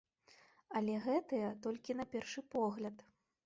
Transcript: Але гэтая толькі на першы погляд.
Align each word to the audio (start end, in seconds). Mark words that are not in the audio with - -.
Але 0.79 0.95
гэтая 1.03 1.51
толькі 1.67 1.99
на 2.03 2.09
першы 2.15 2.47
погляд. 2.57 3.09